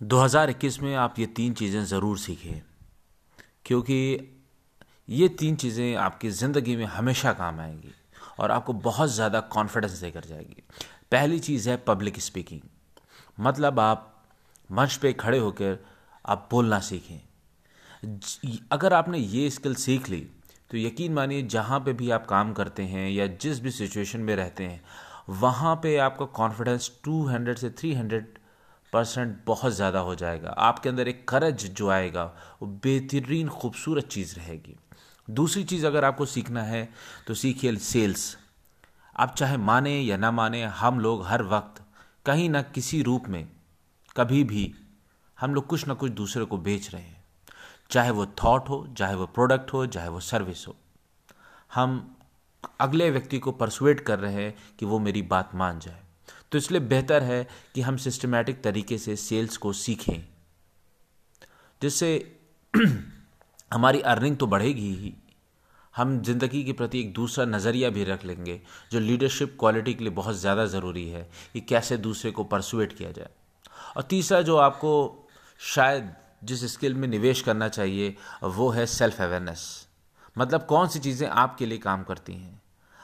[0.00, 2.60] 2021 में आप ये तीन चीज़ें ज़रूर सीखें,
[3.66, 3.96] क्योंकि
[5.08, 7.94] ये तीन चीज़ें आपकी ज़िंदगी में हमेशा काम आएँगी
[8.40, 10.62] और आपको बहुत ज़्यादा कॉन्फिडेंस देकर जाएगी।
[11.12, 12.60] पहली चीज़ है पब्लिक स्पीकिंग
[13.38, 14.14] मतलब आप
[14.70, 15.78] मंच पे खड़े होकर
[16.24, 17.20] आप बोलना सीखें।
[18.72, 20.26] अगर आपने ये स्किल सीख ली
[20.70, 24.34] तो यकीन मानिए जहाँ पे भी आप काम करते हैं या जिस भी सिचुएशन में
[24.36, 24.80] रहते हैं,
[25.30, 28.38] वहाँ पे आपका कॉन्फिडेंस 200 से 300
[28.92, 32.24] परसेंट बहुत ज़्यादा हो जाएगा। आपके अंदर एक करज जो आएगा,
[32.62, 34.76] वो बेहतरीन खूबसूरत चीज़ रहेगी।
[35.28, 36.88] दूसरी चीज़ अगर आपको सीखना है
[37.26, 38.36] तो सीखिए सेल्स।
[39.16, 41.82] आप चाहे माने या ना माने, हम लोग हर वक्त
[42.26, 43.48] कहीं ना किसी रूप में,
[44.16, 44.74] कभी भी
[45.38, 47.24] हम लोग कुछ ना कुछ दूसरे को बेच रहे हैं।
[47.90, 50.76] चाहे वो थॉट हो, चाहे वो प्रोडक्ट हो, चाहे वो सर्विस हो।
[51.74, 52.16] हम
[52.80, 56.02] अगले व्यक्ति को परसुएट कर रहे हैं कि वो मेरी बात मान जाए।
[56.52, 60.24] तो इसलिए बेहतर है कि हम सिस्टमैटिक तरीके से सेल्स को सीखें।
[61.82, 62.38] जिससे
[63.72, 65.14] हमारी अर्निंग तो बढ़ेगी ही।
[65.96, 68.60] हम ज़िंदगी के प्रति एक दूसरा नज़रिया भी रख लेंगे,
[68.92, 73.12] जो लीडरशिप क्वालिटी के लिए बहुत ज़्यादा ज़रूरी है, कि कैसे दूसरे को परसुएट किया
[73.12, 73.28] जाए।
[73.96, 75.24] और तीसरा जो आपको
[75.58, 79.88] शायद जिस स्किल में निवेश करना चाहिए, वो है सेल्फ अवेयरनेस
[80.38, 82.62] मतलब कौन सी चीज़ें आपके लिए काम करती हैं?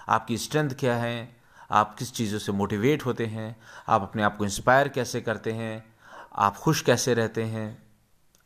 [0.09, 1.37] आपकी स्ट्रेंथ क्या है?
[1.71, 3.57] आप किस चीज़ों से मोटिवेट होते हैं?
[3.89, 5.95] आप अपने आप को इंस्पायर कैसे करते हैं?
[6.35, 7.83] आप खुश कैसे रहते हैं?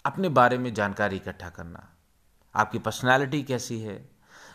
[0.06, 1.88] अपने बारे में जानकारी इकट्ठा करना।
[2.56, 4.10] आपकी पर्सनालिटी कैसी है?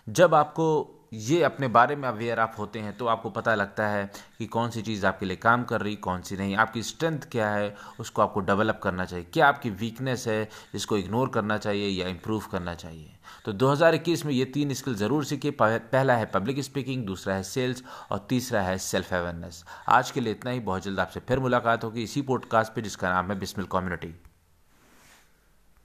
[0.09, 4.05] जब आपको ये अपने बारे में अवेयर आप होते हैं तो आपको पता लगता है
[4.37, 7.49] कि कौन सी चीज़ आपके लिए काम कर रही, कौन सी नहीं। आपकी स्ट्रेंथ क्या
[7.49, 12.07] है, उसको आपको डेवलप करना चाहिए। क्या आपकी वीकनेस है जिसको इग्नोर करना चाहिए या
[12.09, 13.13] इम्प्रूव करना चाहिए?
[13.45, 17.83] तो 2021 में ये तीन स्किल ज़रूर सीखे। पहला है पब्लिक स्पीकिंग दूसरा है सेल्स
[18.11, 21.83] और तीसरा है सेल्फ अवेयरनेस आज के लिए इतना ही। बहुत जल्द आपसे फिर मुलाकात
[21.83, 24.15] होगी इसी पॉडकास्ट पर जिसका नाम है बिस्मिल कम्युनिटी